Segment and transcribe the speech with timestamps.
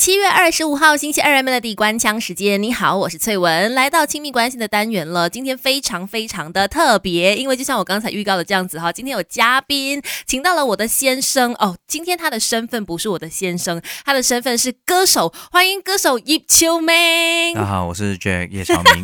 [0.00, 2.62] 七月二十五号星期二，Melody 关腔时间。
[2.62, 5.28] 你好，我是翠文，来到亲密关系的单元了。
[5.28, 11.76] 今天非常非常的特别，因为就像我刚才预告的这样子哈，今天有嘉宾，请到了我的先生哦。
[11.86, 15.34] 今天他的身份不是我的先生，他的身份是歌手。
[15.52, 17.52] 欢迎歌手叶秋明。
[17.54, 19.02] 大家好，我是 Jack 叶朝明。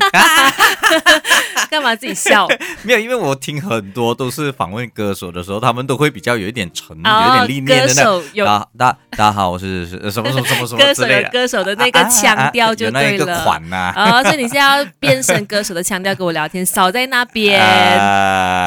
[1.68, 2.48] 干嘛自己笑？
[2.84, 8.44] 没有，因为我听很多都是访问歌手的时候，他们都会比较有一点沉，有点历练的那。
[8.46, 10.85] 大大大家好，我是是什么什么什么什么。
[10.86, 13.36] 歌手有歌手的那个腔调就对了，
[13.94, 17.60] 啊，所以你现在要变成歌手的腔调跟我聊天，少在那边。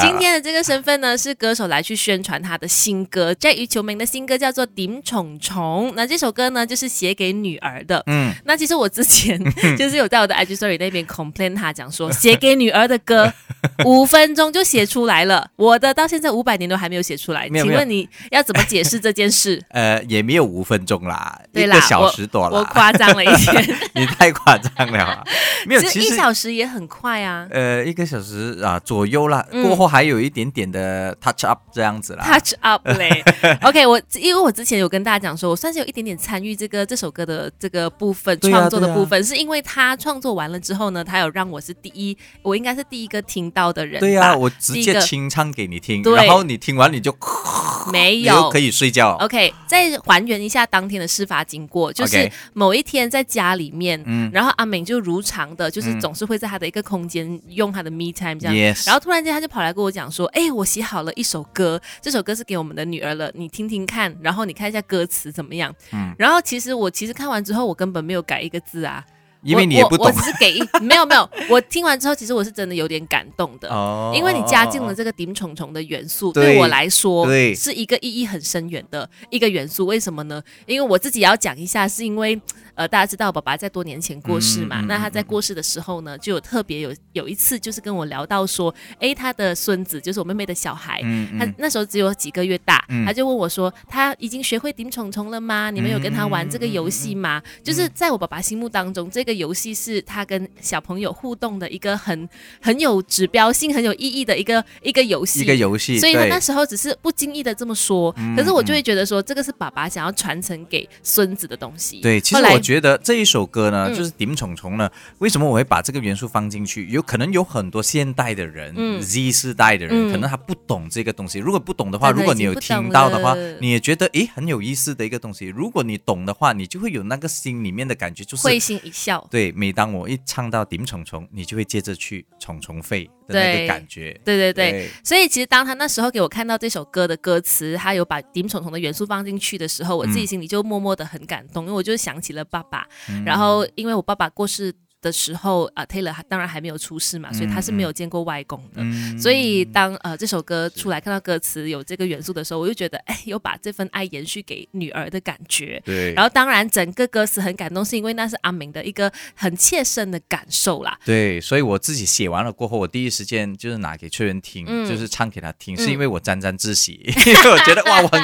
[0.01, 5.89] 今天的这个身份呢，是歌手来去宣传他的新歌，在于球明的新歌叫做《顶宠宠》。
[5.95, 8.03] 那这首歌呢，就是写给女儿的。
[8.07, 9.39] 嗯，那其实我之前
[9.77, 13.31] 就是有在我的 IG Story 那边 complain 他讲说，写给女儿的歌
[13.85, 17.47] 五分钟就写出来了，我的到现在五百年都还没有写出来。
[17.49, 19.61] 请问你要怎么解释这件事？
[19.69, 22.08] 呃，也没有五分钟啦，对啦，小。
[22.11, 25.23] 十多了，我夸张了一点， 你太夸张了。
[25.65, 27.47] 没有，其实一小时也很快啊。
[27.51, 32.23] 呃，一个小时啊左右啦，过后还有一点点的 touch up 这样子啦。
[32.25, 33.23] touch up 嘞。
[33.63, 43.99] OK，我因为我之前有跟大家讲说，我算是有一点点参与这个这首歌的这个部分创作的部分，是因为他创作完了之后呢，他有让我是第一，我应该是第一个听到的人。
[43.99, 47.15] 对呀，我直接清唱给你听，然后你听完你就
[47.91, 49.17] 没有可以睡觉。
[49.19, 51.91] OK，再还原一下当天的事发经过。
[51.99, 58.53] 就是某一天在家里面，然后阿敏就如常的，就是总是会在他的一个空间用他的 me time 这样，
[58.85, 69.03] 然后突然间他就跑来跟我讲说：“哎，我写好了一首歌，这首歌是给我们的女儿了，你听听看，然后你看一下歌词怎么样？”嗯，然后其实我其实看完之后，我根本没有改一个字啊。
[69.43, 79.85] 因为你也不懂，我只是给一 没有没有，我听完之后，其实我是真的有点感动的，哦，因为你加进了这个顶虫虫的元素，对我来说，是一个意义很深远的一个元素。
[79.85, 80.41] 为什么呢？
[80.65, 82.39] 因为我自己要讲一下，是因为。
[82.75, 84.79] 呃，大家知道我爸爸在多年前过世嘛？
[84.87, 91.01] 那他在过世的时候呢，就有特别有有一次，就是跟我聊到说，哎，他的孙子就是我妹妹的小孩，
[91.37, 95.69] 他那时候只有几个月大，他就问我说，他已经学会顶虫虫了吗？
[95.69, 97.43] 你们有跟他玩这个游戏吗？
[97.61, 102.29] 就是在我爸爸心目当中，这个游戏是他跟小朋友互动的一个很
[102.61, 105.41] 很有指标性、很有意义的一个一个游戏。
[105.41, 105.99] 一个游戏。
[105.99, 111.99] 所以他那时候只是不经意的这么说，可是我就会觉得说，这个是爸爸想要传承给孙子的东西。
[111.99, 112.59] 对，其实我。
[112.69, 116.85] 觉得这一首歌呢，就是《顶虫虫》呢，为什么我会把这个元素放进去？
[116.89, 121.39] 有可能有很多现代的人，Z 世代的人，可能他不懂这个东西。
[121.39, 125.47] 如果不懂的话，如果你有听到的话，你也觉得诶很有意思的一个东西。
[125.47, 129.18] 如果你懂的话，你就会有那个心里面的感觉，就是会心一笑。
[129.29, 134.19] 对，每当我一唱到《顶虫虫》，你就会接着去虫虫飞的那个感觉。
[134.23, 142.87] 对对对，所以其实当他那时候给我看到这首歌的歌词，他有把顶虫虫的元素放进去的时候，我自己心里就默默的很感动，因为我就想起了爸爸，
[143.25, 144.73] 然后因为我爸爸过世。
[145.01, 148.83] 的时候啊，Taylor 当然还没有出世嘛，所以他是没有见过外公的。
[149.17, 155.81] 所以当呃这首歌出来，看到歌词有这个元素的时候，我就觉得哎，有把这份爱延续给女儿的感觉。
[155.85, 156.13] 对。
[156.13, 160.97] 然后当然整个歌词很感动，是因为那是阿明的一个很切身的感受啦。
[161.05, 168.21] 对，所以我自己写完了过后，我第一时间就是拿给崔元听，就是唱给他听，是因为我沾沾自喜， 因为我觉得哇，我很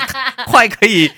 [0.48, 1.10] 快可以。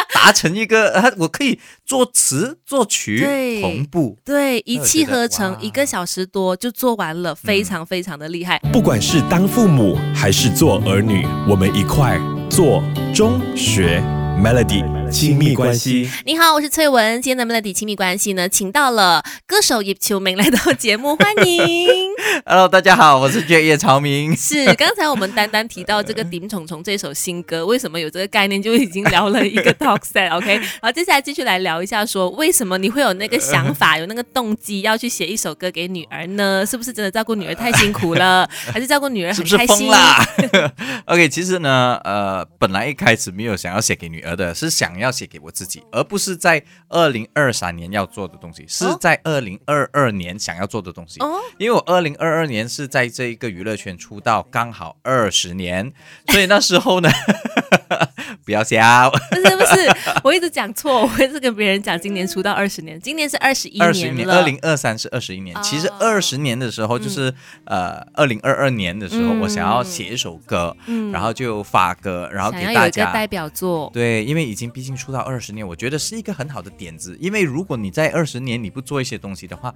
[0.14, 8.58] 达成一个，我可以作词作曲同步，对，一气呵成，一个小时多就做完了，非常非常的厉害。
[8.72, 12.18] 不管是当父母还是做儿女，我们一块
[12.50, 12.82] 做
[13.14, 14.02] 中学
[14.42, 14.97] Melody。
[15.10, 17.20] 亲密关系，你好，我是翠文。
[17.22, 21.88] 今天的 Melody 亲密关系呢，请到了歌手叶秋明来到节目，欢迎。
[22.44, 24.34] Hello，大家好，我是叶朝明。
[24.36, 30.60] 是，刚才我们单单提到这个《顶虫虫》这首新歌，为什么有这个概念，就已经聊了一个 talk set，OK。
[30.82, 36.66] 好，接下来继续来聊一下，说为什么你会有那个想法，有那个动机要去写一首歌给女儿呢？
[36.66, 40.22] 是不是真的照顾女儿太辛苦了，还是照顾女儿很开心啦
[41.06, 44.97] o k 其实呢，呃，本来一开始没有想要写给女儿的，是想。
[44.98, 51.20] 要写给我自己，而不是在二零二三年要做的东西，是在二零二二年想要做的东西。
[51.20, 55.92] 哦，因为我二零二二年是在这一个娱乐圈出道，刚好二十年，
[56.28, 57.08] 所以那时候呢。
[58.48, 59.86] 不要笑，不是不是，
[60.24, 65.54] 我一直讲错，我一直跟别人讲今年出道 二十年，今年是二十一年二十年，二零二三是二十一年。
[65.62, 67.30] 其实二十年的时候就是
[67.66, 70.74] 呃二零二二年的时候，我想要写一首歌，
[71.12, 73.90] 然后就发歌，然后给大家代表作。
[73.92, 77.14] 对，因为已经毕竟出道二十年，我觉得是一个很好的点子。
[77.20, 79.74] 因为如果你在二十年你不做一些东西的话，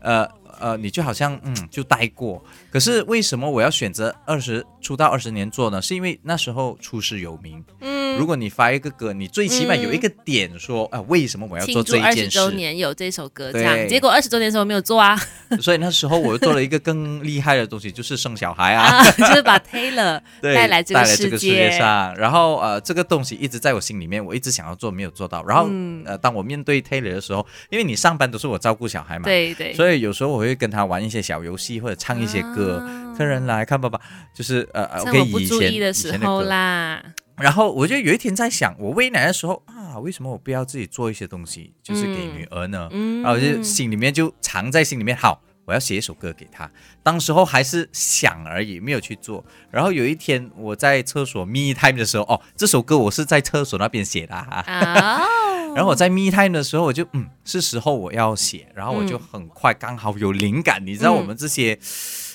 [0.00, 0.28] 呃。
[0.60, 2.42] 呃，你就好像嗯，就待过。
[2.72, 5.80] 可是为什么我要选择二十出道二十年做呢？
[5.80, 12.30] 是因为那时候出师有名，嗯，嗯如果你发一个歌，你最起码有一个点说，啊，为什么我要做这一件事？
[12.30, 15.16] 周年有这首歌，这样，结果二十周年的时候没有做啊，
[15.62, 18.84] 所以那时候我又做了一个更厉害的东西，就是生小孩啊。
[18.98, 25.44] 啊，就是把 Taylor， 带来这个带来这个世界界，上，然后呃，这个东西一直在我心里面，我一直想要做，没有做到。
[25.44, 34.00] 然后、嗯呃，当我面对 Taylor 的时候，因为你上班都是我照顾小孩嘛，对对，所以有时候我会跟他玩一些小游戏或者唱一些歌，啊客人来看爸爸，
[34.32, 36.16] 就是呃呃，趁可我不注以以前意的时候。
[36.16, 37.02] 以前歌啦，
[37.36, 42.88] 然后我就有一天在想，我喂奶的时候啊，为什么我不要自己做一些东西，就是给女儿呢？
[42.92, 46.68] 嗯，然后我就心里面就藏在心里面，好，我要写一首歌给他。
[47.02, 49.44] 当时候还是想而已，没有去做。
[49.70, 54.64] 然后有一天我在厕所 me time 的时候，哦，这首歌我是在厕所那边写的、啊。
[54.66, 55.20] 啊，
[55.76, 60.84] 然后我在 me time 的时候，我就嗯，是时候我要写，然后我就很快刚好有灵感。
[60.86, 61.78] 你知道我们这些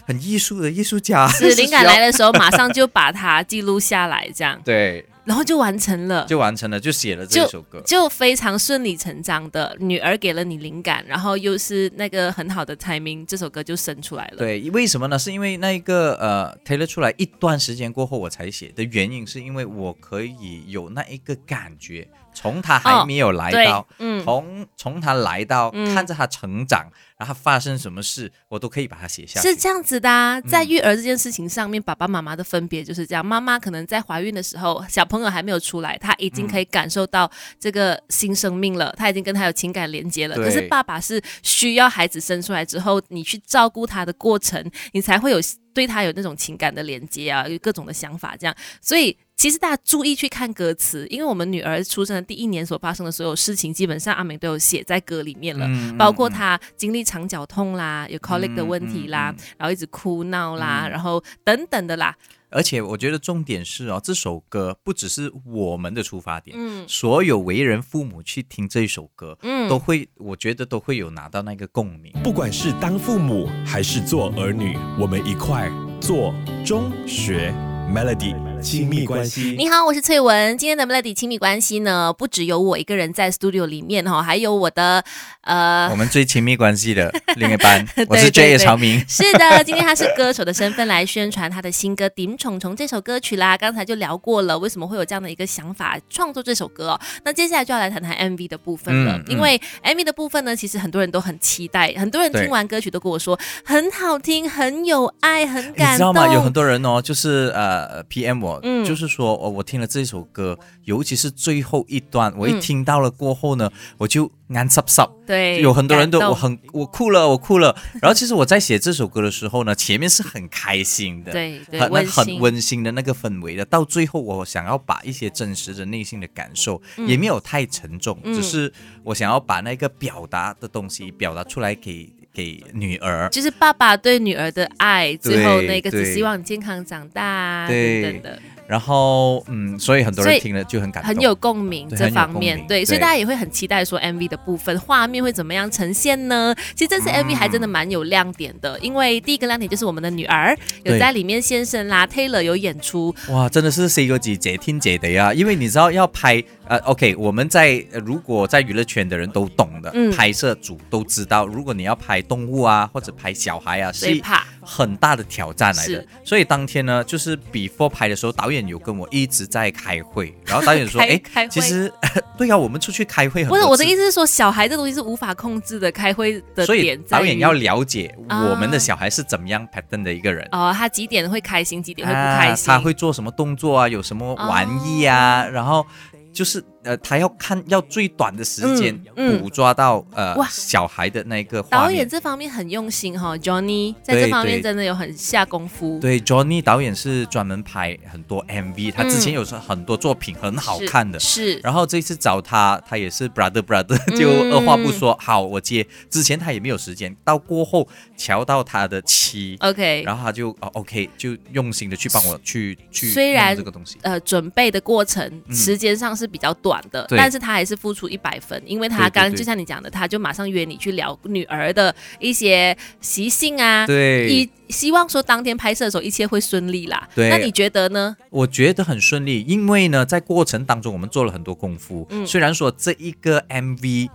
[0.06, 6.26] 很艺术的艺术家，是 灵感来的时候，马上就把它记录下来，这样， 对，然后就完成了。
[6.26, 7.82] 就完成了，就写了这首歌。
[7.86, 15.18] 就非常顺理成章的，女儿给了你灵感，然后又是那个很好的 timing，这首歌就生出来了。，对，为什么呢？
[15.18, 29.46] 是因为那一个呃 Taylor 出来一段时间过后我才写的原因，是因为我可以有那一个感觉，从他还没有来对到，，嗯，从从他来到，嗯看着他成长，然后发生什么事，我都可以把它写下来。
[29.46, 33.26] 是这样子的、啊，在育儿这件事情上面，爸爸妈妈的分别就是这样。
[33.26, 40.36] 妈妈可能在怀孕的时候，小朋友还没有出来，她已经可以感受到这个新生命了，她已经跟他有情感连接了。
[40.36, 45.38] 对可是爸爸是需要孩子生出来之后，你去照顾他的过程，你才会有
[45.74, 48.56] 对他有那种情感的连接啊，有各种的想法这样。
[48.82, 55.66] 所以其实大家注意去看歌词，因为我们女儿出生的第一年所发生的所有事情，基本上阿美都有写在歌里面了。
[55.68, 62.16] 嗯包括她经历肠绞痛啦，有 colic 的问题啦，嗯嗯然后一直哭闹啦，然后等等的啦，
[62.52, 66.86] 而且我觉得重点是哦，这首歌不只是我们的出发点，嗯。
[66.88, 69.68] 所有为人父母去听这首歌，嗯。
[69.68, 72.14] 都会，我觉得都会有拿到那个共鸣。
[72.24, 75.70] 不管是当父母还是做儿女，我们一块
[76.00, 76.34] 做
[76.66, 77.54] 中学
[77.94, 78.34] Melody
[78.64, 79.56] 亲密关系。
[79.58, 80.58] 你好，我是翠文。
[80.58, 85.04] 今天的 Melody 亲密关系呢，不只有我一个人在 studio 里面哈，还有我的
[85.42, 85.96] 呃 我。
[85.96, 89.04] 们最亲密关系的另一半， 我是 J 对 A 对曹明。
[89.08, 93.58] 是的，今天他是歌手的身份来宣传他的新歌《顶宠宠》这首歌曲啦。
[93.58, 97.00] 刚才就聊过了，为什么会有这样的一个想法创作这首歌哦？
[97.26, 105.94] 那接下来就要来谈谈 MV 的部分了，嗯嗯因为 MV 的部分呢，其实很多人都很期待，很多人听完歌曲都跟我说很好听，很有爱，很感动。
[105.94, 106.34] 你知道吗？
[106.34, 115.10] 有很多人哦，就是呃 PM 我，嗯就是说哦，我听了这首歌，尤其是最后一段，我一嗯听到了过后呢，我就眼濕濕。
[115.26, 117.76] 对，有很多人都我很我哭了，我哭了。
[118.02, 123.64] 然后其实我在写这首歌的时候呢，前面是很开心的，对对很温馨很温馨的那个氛围的。
[123.66, 128.72] 到最后，我想要把一些真实的内心的感受，也没有太沉重，嗯只是
[129.04, 133.30] 我想要把那个表达的东西表达出来给给女儿。
[133.30, 138.40] 就是爸爸对女儿的爱，最后那个只希望你健康长大等等的。
[138.66, 146.56] 然后嗯，所以很多人听了就很感动，很有共鸣这方面，对，所以大家也会很期待说 MV 的部分画面会怎么样呈现呢？
[146.74, 164.22] 其实这次 MV 还真的蛮有亮点的，因为第一个亮点就是我们的女儿有在里面现身啦，Taylor 有演出，哇，真的是 C 哥姐姐听姐的呀，因为你知道要拍呃，OK，我们在、呃如果在娱乐圈的人都懂的，嗯拍摄组都知道，如果你要拍动物啊或者拍小孩啊，是
[164.62, 166.06] 很大的挑战来的。
[166.24, 171.92] 所以当天呢，就是 before 拍的时候，导演有跟我一直在开会， 然后导演说，开哎，其实
[172.38, 180.48] 对啊，我们出去开会很不是我的意思是说，小孩这东西是无法控制的，开会的所以点导演要了解啊我们的小孩是怎么样 pattern 的一个人。
[180.52, 183.88] 哦，他几点会开心，几点会不开心，啊，他会做什么动作啊？
[183.88, 185.46] 有什么玩意啊？
[185.46, 185.86] 然后
[186.34, 191.62] 就是呃，他要看要最短的时间捕捉到、呃小孩的那个。
[191.64, 196.00] 导演这方面很用心哈、j o h n n y 在这方面真的有很下功夫。
[196.00, 201.20] 对，Johnny 导演是专门拍很多 MV，他之前嗯有时候很多作品很好看的。
[201.20, 205.86] 是然后这次找他，他也是 brother brother，嗯就二话不说，好，我接。
[206.10, 207.88] 之前他也没有时间，到过后
[208.18, 213.98] 瞧到他的妻，OK，然后他就哦 OK，就用心的去帮我去去虽然这个东西。
[214.02, 227.08] 呃，准备的过程嗯时间上是比较短的，但是他还是付出一百分，因为他刚就像你讲的，他就马上约你去聊女儿的一些习性啊，对，以希望说当天拍摄的时候一切会顺利啦。
[227.14, 228.16] 对那你觉得呢？
[228.30, 232.08] 我觉得很顺利，因为呢，在过程当中我们做了很多功夫。
[232.10, 234.10] 嗯虽然说这一个 MV。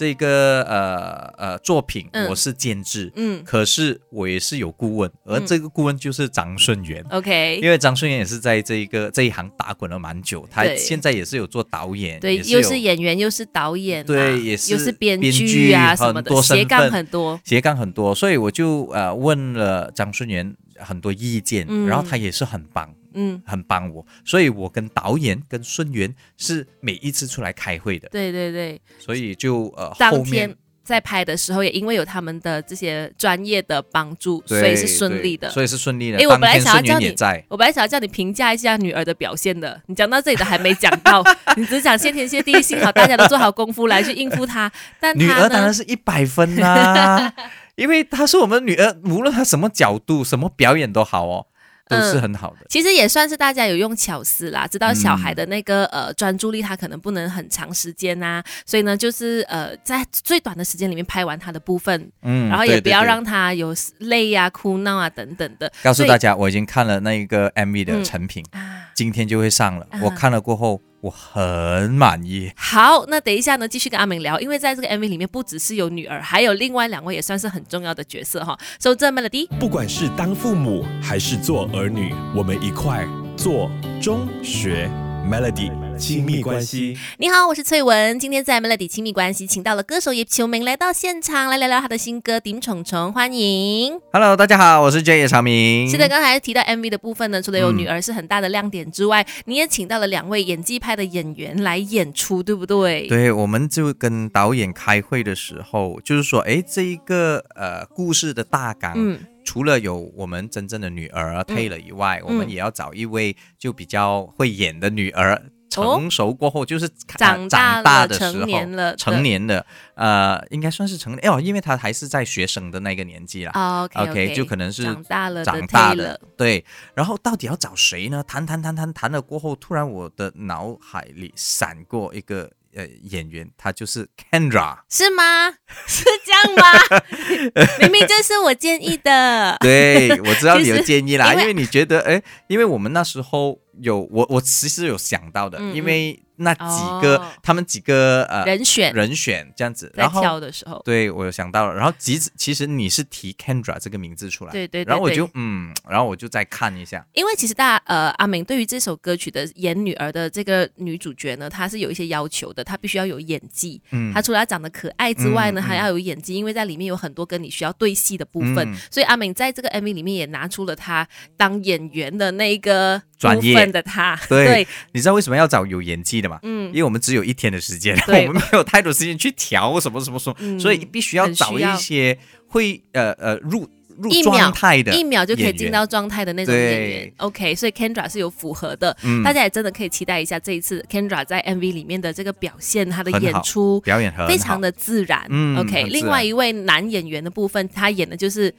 [0.00, 2.26] 这个呃呃作品嗯。
[2.30, 3.42] 我是监制，嗯。
[3.44, 5.46] 可是我也是有顾问，而嗯。
[5.46, 7.04] 这个顾问就是张顺元。
[7.10, 17.40] ，OK，因为张顺元也是在这一个这一行打滚了蛮久，他现在也是有做导演，对，又是演员，又是导演啊，对也是又是编编剧啊什么的，很多身斜杠份很多。
[17.44, 21.86] 斜杠很多，所以我就呃问了张顺元很多意见，嗯。
[21.86, 35.48] 然后他也是很帮，嗯，很帮我，所以我跟导演跟孙元是每一次出来开会的，对对对，所以就呃当后面天在拍的时候，也因为有他们的这些专业的帮助，所以是顺利的。
[35.50, 36.18] 所以是顺利的。
[36.18, 41.22] 诶我本来想要叫你在，我本来想要叫你评价一下女儿的表现的，你讲到这里都还没讲到，
[41.56, 44.72] 你只讲谢天谢地，幸好大家都做好功夫来去应付她。
[44.98, 45.72] 但她女儿当然？
[45.72, 47.32] 是一百分啦、
[47.76, 51.46] 因为她是我们女儿，无论她什么角度、什么表演都好哦，
[51.90, 52.66] 都是很好的。
[52.68, 65.70] 其实也算是大家有用巧思啦，知道小嗯孩的那个、呃专注力，他可能不能很长时间呐、所以呢，就是呃在最短的时间里面拍完他的部分，嗯然后也不要让他有累呀、哭闹啊等等的。
[65.82, 69.86] 告诉大家，我已经看了那一个 MV 的嗯成品，啊，今天就会上了。
[69.90, 72.52] 啊我看了过后，我很满意。
[72.56, 78.58] 好，那等一下呢，继续跟阿明聊，因为在这个 MV 里面不只是有女儿，还有另外两位也算是很重要的角色哈。
[78.78, 84.90] So 这 Melody，不管是当父母还是做儿女，我们一块做中学
[85.30, 86.98] Melody 亲密关系。
[87.18, 88.18] 你好，我是翠文。
[88.18, 93.96] 今天在 Melody 亲密关系，请到了歌手叶秋明来到现场，来聊聊他的新歌《顶虫虫》，欢迎。
[94.12, 95.88] Hello，大家好，我是 J 叶长明。
[95.88, 103.06] 是的，刚才提到 MV 的部分呢，除了有嗯女儿是很大的亮点之外，你也请到了两位演技派的演员来演出，对不对？
[103.06, 115.42] 对，我们就跟导演开会的时候，就是说，哎，这一个呃故事的大纲，嗯，除了有我们真正的女儿 Taylor 以外，我们也要找一位就比较会演的女儿。
[115.72, 123.52] 成熟过后，就是呃长大长大的时候，成年了的成年的，呃，应该算是成年哦，因为他还是在学生的那个年纪啦。
[123.54, 126.64] 哦 OK 就可能是长大了的长大的，对。
[126.92, 128.20] 然后到底要找谁呢？
[128.26, 134.78] 谈谈谈谈谈了过后，突然我的脑海里闪过一个呃演员，他就是 Kendra。
[134.88, 135.50] 是吗？
[135.86, 137.62] 是这样吗？
[137.80, 139.56] 明明就是我建议的。
[139.60, 145.76] 对，我知道你有 建议啦，因为因为你觉得，哎，因为我们那时候有我我其实有想到的，嗯嗯。
[145.76, 146.60] 因为那几
[147.02, 147.26] 个、哦。
[147.42, 148.92] 他们几个呃人选。
[148.94, 163.80] 人选这样子，在然后挑的时候，对我有想到了，然后其实其实你是提 Kendra 这个名字出来，对对对然后我就嗯，然后我就再看一下，因为其实大呃阿明对于这首歌曲的演女儿的这个女主角呢，她是有一些要求的，她必须要有演技。
[163.90, 164.12] 嗯。
[164.12, 168.58] 她除了要长得可爱之外呢，还要有演技，因为在里面有很多跟你需要对戏的部分。
[168.58, 168.76] 嗯。
[168.90, 171.06] 所以阿明在这个 MV 里面也拿出了她
[171.36, 174.18] 当演员的那一个专业分的他。
[174.28, 176.38] 对你知道为什么要找有演技的吗？
[176.42, 176.68] 嗯。
[176.68, 178.26] 因为我们只有一天的时间，对。
[178.28, 187.12] 我们没有太多时间去调什么什么什么，嗯所以必须要找一些会呃呃入入一秒状态的一秒就可以进到状态的那种演员。
[187.18, 189.22] OK，所以 Kendra 是有符合的，嗯。
[189.22, 195.26] 大家也真的可以期待一下这一次 Kendra 在 MV 里面的这个表现，她的演出表演很非常的自然。
[195.28, 195.90] 嗯 OK，然。
[195.90, 198.54] 另外一位男演员的部分，他演的就是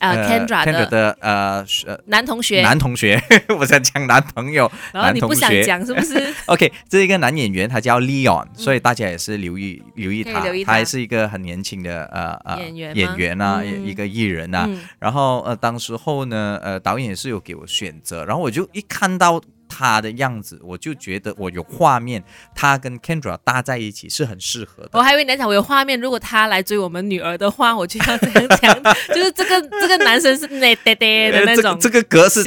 [0.00, 3.22] 呃 Kendra 的呃呃男同学，男同学，
[3.58, 6.34] 我想讲男朋友， 然后你不想讲是不是？
[6.46, 10.50] OK，这一个男演员他叫 Leon，、所以大家也是留意留意他，他。
[10.64, 12.94] 他还是一个很年轻的呃呃演员吗？
[12.96, 13.86] 演员啊，嗯。
[13.86, 14.64] 一个艺人啊。
[14.68, 14.80] 嗯。
[14.98, 19.40] 然后呃，当时候呢，呃，导演也是有给我选择，然后我就一看到
[19.70, 22.22] 他的样子，我就觉得我有画面，
[22.54, 24.90] 他跟 Kendra 搭在一起是很适合的。
[24.92, 28.82] 我还以为你在讲我有画面，如果他来追我们女儿的话，我就要这样讲，
[29.14, 32.42] 就是这个这个男生是那爹爹的那种呃这个，这个格式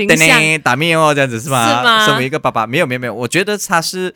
[0.60, 1.66] 打面哦，这样子是吗？
[1.66, 4.14] 是吗身为一个爸爸，没有没有没有，我觉得他是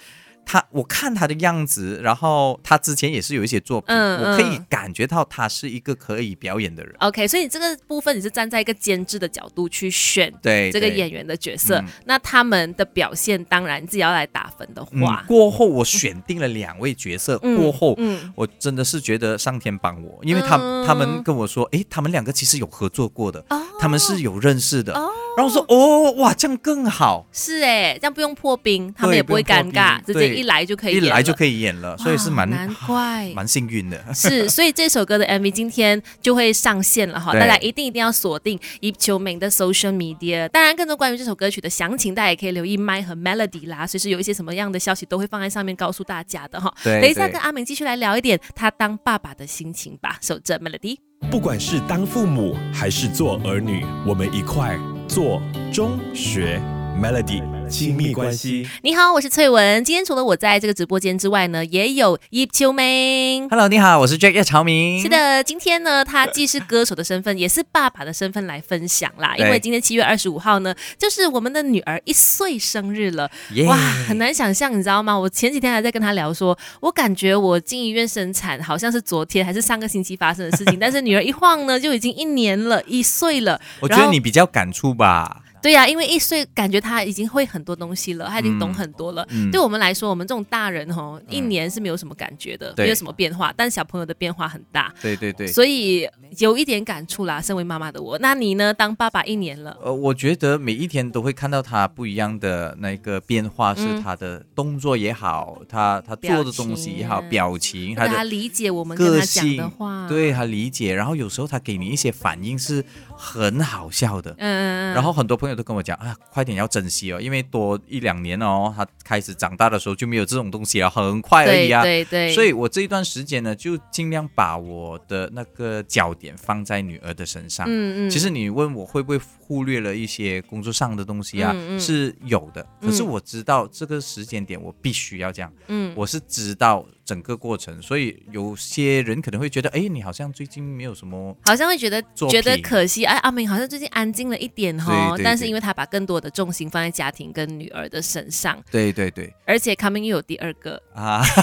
[0.49, 6.95] 他，我看他的样子，然后他之前也是有一些作品，嗯我可以嗯感觉到他是一个可以表演的人。
[6.99, 17.93] OK，所以你这个部分你是站在一个监制的角度去选对对这个演员的角色嗯，那他们的表现，当然自己要来打分的嗯话，过后我选定了两位角色，嗯过后。
[17.97, 24.93] 嗯，我真的是觉得上天帮我，因为他、嗯他们跟我说，哎，他们两个其实有合作过的，哦他们是有认识的。
[24.93, 34.03] 哦然后我说，哦，哇，这样更好，是哎，这样不用破冰，他们也不会尴尬，直接一来就可以一演了来就可以演了，所以是蛮哇难怪蛮幸运的。
[34.15, 40.49] 是，所以这首歌的 MV 今天就会上线了哈，大家一定一定要锁定叶秋明的 social media。
[40.49, 46.73] 当然，更多关于这首歌曲的详情，大家也可以留意麦和 Melody 啦，随时有一些什么样的消息都会放在上面告诉大家的哈。
[46.83, 50.17] 等一下跟阿明继续来聊一点他当爸爸的心情吧。
[50.19, 50.97] 守着 Melody。
[51.29, 54.75] 不管是当父母还是做儿女，我们一块
[55.07, 56.76] 做中学。
[56.99, 58.67] Melody 亲密关系。
[58.81, 59.83] 你好，我是翠文。
[59.83, 63.47] 今天除了我在这个直播间之外呢，也有叶秋明。
[63.49, 64.99] Hello，你好，我是 Jack 叶朝明。
[64.99, 69.35] 是，的，今天呢，他既是歌手的身份，也是爸爸的身份来分享啦。
[69.37, 73.29] 因为今天七月二十五号呢，就是我们的女儿一岁生日了。
[73.51, 73.75] 耶哇，
[74.07, 75.15] 很难想象，你知道吗？
[75.19, 83.61] 我前几天还在跟他聊说，我感觉我进医院生产好像是昨天还是上个星期发生的事情， 但是女儿一晃呢，就已经一年了，一岁了。
[83.81, 85.43] 我觉得你比较感触吧。
[85.61, 89.25] 对呀、因为一岁感觉他已经会很多东西了，他已经懂很多了。
[89.29, 94.93] 嗯对我们来说，我们这种大人哦，一年是没有什么感觉的，对没有什么变化，但小朋友的变化很大。
[95.01, 95.47] 对对对。
[95.47, 97.41] 所以有一点感触啦。
[97.41, 98.73] 身为妈妈的我，那你呢？
[98.73, 112.83] 当爸爸一年了，呃，我觉得每一天都会看到他不一样的那个变化，是嗯他的动作也好，他他做的东西也好，表表情，他的他理解我们跟个他讲的话，，对他理解，然后有时候他给你一些反应是
[113.17, 114.31] 很好笑的。
[114.31, 121.81] 嗯嗯嗯，然后很多朋友都跟我讲啊，快点要珍惜哦，因为多一两年哦，他开始长大的时候就没有这种东西了，很快而已啊。
[121.81, 127.65] 对对，所以我这一段时间呢，就尽量把我的那个焦点放在女儿的身上。
[127.67, 132.65] 嗯嗯，其实你问我会不会忽略了一些工作上的东西啊，嗯嗯是有的。
[132.79, 141.33] 可是嗯我知道这个时间点我必须要这样，嗯我是知道整个过程，所以有些人可能会觉得，哎，你好像最近没有什么。
[141.45, 151.23] 好像会觉得觉得可惜，哎，阿明好像最近安静了一点哈，对对对但是因为他把更多的重心放在家庭跟女儿的身上，对对对而且 coming 又有第二个，啊！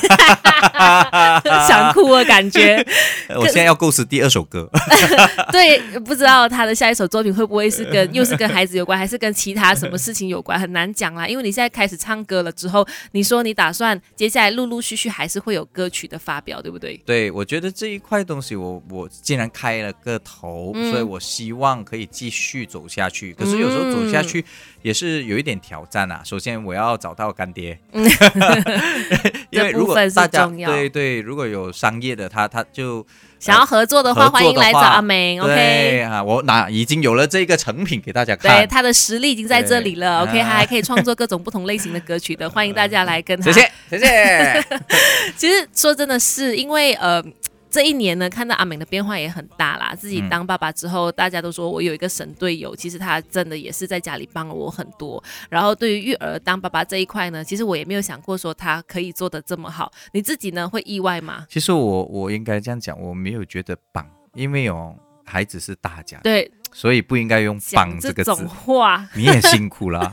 [1.66, 2.84] 想哭的感觉。
[3.36, 4.68] 我现在要构思第二首歌。
[5.50, 11.26] 对，不知道他的下一首作品会不会是跟又是跟孩子有关，还是跟其他什么事情有关，很难讲啦。
[11.26, 16.96] 因为你现在开始唱歌了之后，你说你打算接下来陆陆续续还是会有歌曲的发表，对不对？
[17.06, 23.32] 对，我觉得这一块东西我，我既然开了个头，嗯所以我希望可以继续走下去。
[23.32, 24.44] 可是有时候走下去
[24.82, 26.20] 也是有一点挑战啊。
[26.24, 27.78] 首先我要找到干爹，
[29.50, 33.06] 因为如果大家对对，如果有商业的他他就
[33.44, 36.00] 想要合作的话，欢迎来找阿明，OK。
[36.00, 43.52] 啊，我那已经有了这个成品给大家看对，他的实力已经在这里了，OK，他还可以创作各种不同类型的歌曲的，欢迎大家来跟他。
[43.52, 44.64] 谢谢谢谢。
[45.36, 47.22] 其实说真的是因为呃。
[47.74, 49.92] 这一年呢，看到阿明的变化也很大啦。
[49.96, 55.20] 自己嗯当爸爸之后，大家都说我有一个神队友，其实他真的也是在家里帮了我很多。
[55.50, 59.90] 然后对于育儿当爸爸这一块呢，其实我也没有想过说他可以做的这么好。
[60.12, 61.44] 你自己呢会意外吗？
[61.50, 64.94] 其实我我应该这样讲，我没有觉得棒，因为哦，
[65.24, 68.32] 孩子是大家的，对，所以不应该用“棒”这个字。
[68.46, 70.08] 话 你也辛苦了。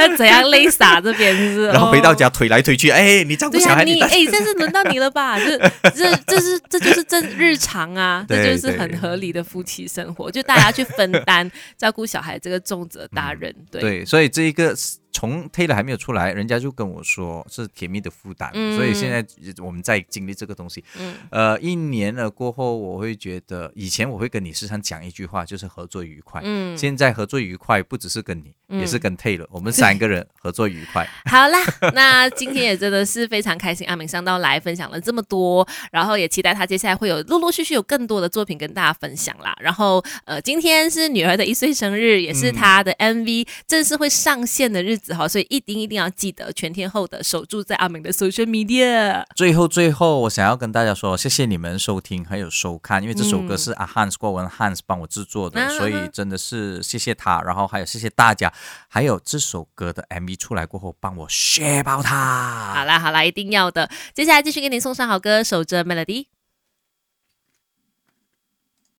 [0.00, 1.66] 要怎样泪洒这边，是不是？
[1.72, 5.38] 然后回到家哦推来推去，哎，你照顾小孩，带你哎，这是轮到你了吧？
[5.40, 5.58] 这
[5.90, 13.54] 这这是这就是正日常啊，这就是很合理的夫妻生活，就大家去分担照顾小孩这个重责大任。
[13.70, 14.74] 对，对，所以这一个
[15.12, 19.24] 从 Taylor 还没有出来，人家就跟我说是甜蜜的负担，嗯所以现在
[19.62, 20.84] 我们在经历这个东西。
[20.98, 26.40] 嗯呃，一年了过后，我会觉得以前我会跟你时常讲一句话，就是合作愉快。
[26.44, 31.08] 嗯，现在合作愉快不只是跟你，嗯也是跟 Taylor，我们三个人合作愉快。
[31.30, 31.58] 好啦，
[31.94, 39.56] 那今天也真的是非常开心，阿明上到来分享了这么多，然后也期待他接下来会有陆陆续续有更多的作品跟大家分享啦。
[39.60, 49.24] 然后呃，今天是女儿的一岁生日，也是她的 MV 正式会上线的日子哈，所以一定一定要记得全天候的守住在阿明的 social media。
[49.34, 58.52] 最后，最后，我想要跟大家说，谢谢你们收听还有收看，因为这首歌嗯是阿 Hans 郭文 Hans 帮我制作的，啊所以真的是谢谢他，然后还有谢谢大家，
[58.86, 62.74] 还有这首歌的 MV 出来过后，帮我 share 爆它。
[62.74, 63.90] 好啦好啦，一定要的。
[64.14, 66.39] 接下来继续给你送上好歌，守着 Melody。